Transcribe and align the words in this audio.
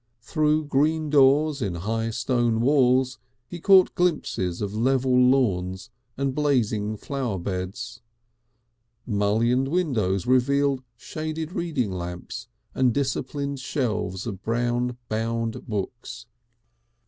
Through 0.23 0.65
green 0.65 1.11
doors 1.11 1.61
in 1.61 1.75
high 1.75 2.09
stone 2.09 2.59
walls 2.61 3.19
he 3.47 3.59
caught 3.59 3.93
glimpses 3.93 4.59
of 4.59 4.73
level 4.73 5.15
lawns 5.15 5.91
and 6.17 6.33
blazing 6.33 6.97
flower 6.97 7.37
beds; 7.37 8.01
mullioned 9.05 9.67
windows 9.67 10.25
revealed 10.25 10.81
shaded 10.97 11.51
reading 11.53 11.91
lamps 11.91 12.47
and 12.73 12.91
disciplined 12.95 13.59
shelves 13.59 14.25
of 14.25 14.41
brown 14.41 14.97
bound 15.07 15.67
books. 15.67 16.25